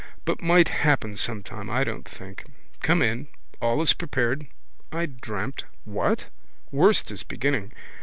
[0.25, 2.45] But might happen sometime, I don't think.
[2.81, 3.27] Come in,
[3.61, 4.47] all is prepared.
[4.91, 5.65] I dreamt.
[5.85, 6.25] What?
[6.71, 7.71] Worst is beginning.